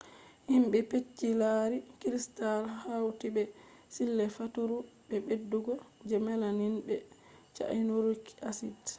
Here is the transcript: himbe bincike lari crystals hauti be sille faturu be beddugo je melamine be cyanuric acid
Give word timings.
himbe 0.49 0.77
bincike 0.89 1.29
lari 1.41 1.77
crystals 1.99 2.71
hauti 2.83 3.27
be 3.35 3.43
sille 3.95 4.23
faturu 4.35 4.77
be 5.07 5.15
beddugo 5.27 5.73
je 6.07 6.15
melamine 6.25 6.77
be 6.87 6.95
cyanuric 7.55 8.25
acid 8.49 8.75